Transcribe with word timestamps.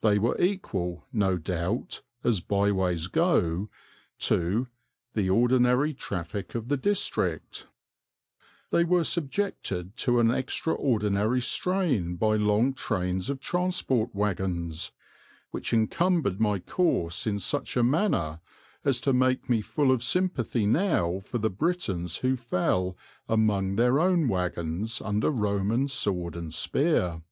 They 0.00 0.18
were 0.18 0.36
equal, 0.40 1.06
no 1.12 1.36
doubt, 1.38 2.02
as 2.24 2.40
byways 2.40 3.06
go, 3.06 3.70
to 4.18 4.66
"the 5.14 5.30
ordinary 5.30 5.94
traffic 5.94 6.56
of 6.56 6.66
the 6.66 6.76
district"; 6.76 7.68
they 8.72 8.82
were 8.82 9.04
subjected 9.04 9.96
to 9.98 10.18
an 10.18 10.32
extraordinary 10.32 11.40
strain 11.40 12.16
by 12.16 12.34
long 12.34 12.74
trains 12.74 13.30
of 13.30 13.38
transport 13.38 14.12
wagons, 14.12 14.90
which 15.52 15.72
encumbered 15.72 16.40
my 16.40 16.58
course 16.58 17.24
in 17.24 17.38
such 17.38 17.76
a 17.76 17.84
manner 17.84 18.40
as 18.84 19.00
to 19.02 19.12
make 19.12 19.48
me 19.48 19.60
full 19.60 19.92
of 19.92 20.02
sympathy 20.02 20.66
now 20.66 21.20
for 21.20 21.38
the 21.38 21.50
Britons 21.50 22.16
who 22.16 22.34
fell 22.34 22.96
among 23.28 23.76
their 23.76 24.00
own 24.00 24.26
wagons 24.26 25.00
under 25.00 25.30
Roman 25.30 25.86
sword 25.86 26.34
and 26.34 26.52
spear. 26.52 27.22